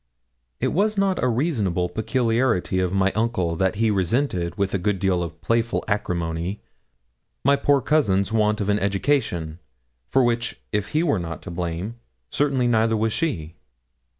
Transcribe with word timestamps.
It 0.59 0.69
was 0.69 0.97
not 0.97 1.23
a 1.23 1.27
reasonable 1.27 1.87
peculiarity 1.87 2.79
of 2.79 2.91
my 2.91 3.11
uncle 3.11 3.55
that 3.57 3.75
he 3.75 3.91
resented, 3.91 4.57
with 4.57 4.73
a 4.73 4.79
good 4.79 4.97
deal 4.97 5.21
of 5.21 5.39
playful 5.41 5.83
acrimony, 5.87 6.59
my 7.45 7.55
poor 7.55 7.81
cousin's 7.81 8.31
want 8.31 8.59
of 8.61 8.67
education, 8.67 9.59
for 10.09 10.23
which, 10.23 10.59
if 10.71 10.87
he 10.93 11.03
were 11.03 11.19
not 11.19 11.43
to 11.43 11.51
blame, 11.51 11.97
certainly 12.31 12.65
neither 12.65 12.97
was 12.97 13.13
she. 13.13 13.53